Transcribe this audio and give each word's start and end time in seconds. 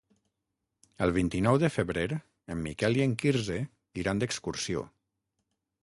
El 1.07 1.13
vint-i-nou 1.17 1.59
de 1.65 1.69
febrer 1.75 2.07
en 2.55 2.65
Miquel 2.69 2.99
i 3.01 3.05
en 3.09 3.15
Quirze 3.25 3.59
iran 4.05 4.25
d'excursió. 4.25 4.87